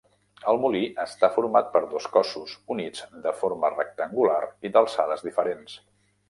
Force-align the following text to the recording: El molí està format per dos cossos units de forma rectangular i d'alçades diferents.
El 0.51 0.59
molí 0.61 0.79
està 1.03 1.27
format 1.35 1.69
per 1.75 1.81
dos 1.91 2.07
cossos 2.15 2.55
units 2.77 3.05
de 3.27 3.35
forma 3.43 3.71
rectangular 3.75 4.41
i 4.71 4.75
d'alçades 4.79 5.27
diferents. 5.29 5.79